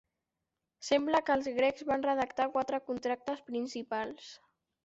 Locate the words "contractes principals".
2.89-4.33